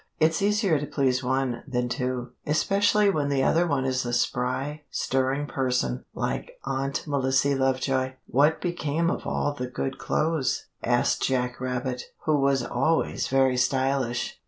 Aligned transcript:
It's 0.19 0.41
easier 0.41 0.79
to 0.79 0.87
please 0.87 1.23
one 1.23 1.61
than 1.67 1.87
two, 1.87 2.31
especially 2.47 3.11
when 3.11 3.29
the 3.29 3.43
other 3.43 3.67
one 3.67 3.85
is 3.85 4.03
a 4.03 4.13
spry, 4.13 4.81
stirring 4.89 5.45
person 5.45 6.05
like 6.15 6.53
Aunt 6.65 7.05
Melissy 7.05 7.53
Lovejoy." 7.53 8.13
"What 8.25 8.61
became 8.61 9.11
of 9.11 9.27
all 9.27 9.53
the 9.53 9.67
good 9.67 9.99
clothes?" 9.99 10.65
asked 10.83 11.21
Jack 11.21 11.59
Rabbit, 11.61 12.01
who 12.25 12.39
was 12.39 12.63
always 12.63 13.27
very 13.27 13.57
stylish. 13.57 14.39